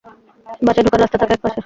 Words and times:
বাসায় 0.65 0.83
ঢোকার 0.85 1.01
রাস্তা 1.01 1.17
থাকে 1.21 1.33
এক 1.35 1.41
পাশে। 1.43 1.59